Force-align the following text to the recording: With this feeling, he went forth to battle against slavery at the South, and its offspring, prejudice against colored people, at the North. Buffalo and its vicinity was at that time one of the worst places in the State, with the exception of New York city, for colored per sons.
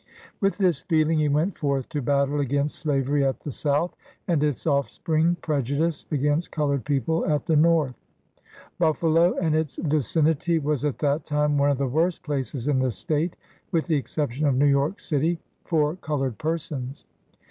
With 0.39 0.57
this 0.57 0.81
feeling, 0.81 1.19
he 1.19 1.29
went 1.29 1.55
forth 1.59 1.87
to 1.89 2.01
battle 2.01 2.39
against 2.39 2.77
slavery 2.79 3.23
at 3.23 3.41
the 3.41 3.51
South, 3.51 3.95
and 4.27 4.43
its 4.43 4.65
offspring, 4.65 5.37
prejudice 5.43 6.07
against 6.09 6.49
colored 6.49 6.85
people, 6.85 7.23
at 7.27 7.45
the 7.45 7.55
North. 7.55 7.93
Buffalo 8.79 9.37
and 9.37 9.53
its 9.53 9.75
vicinity 9.75 10.57
was 10.57 10.83
at 10.85 10.97
that 10.97 11.23
time 11.25 11.55
one 11.55 11.69
of 11.69 11.77
the 11.77 11.85
worst 11.85 12.23
places 12.23 12.67
in 12.67 12.79
the 12.79 12.89
State, 12.89 13.35
with 13.71 13.85
the 13.85 13.95
exception 13.95 14.47
of 14.47 14.55
New 14.55 14.65
York 14.65 14.99
city, 14.99 15.37
for 15.65 15.95
colored 15.97 16.39
per 16.39 16.57
sons. 16.57 17.05